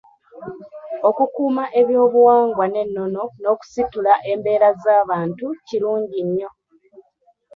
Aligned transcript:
Okukuuma 1.09 1.63
ebyobuwangwa 1.79 2.65
n’ennono 2.73 3.23
n'okusitula 3.41 4.13
embeera 4.31 4.69
z’abantu 4.83 5.47
kirungi 5.67 6.19
nnyo. 6.27 6.49